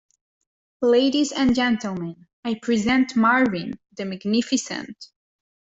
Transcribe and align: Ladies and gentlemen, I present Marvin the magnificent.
Ladies 0.81 1.31
and 1.31 1.53
gentlemen, 1.53 2.25
I 2.43 2.55
present 2.55 3.15
Marvin 3.15 3.73
the 3.95 4.05
magnificent. 4.05 4.97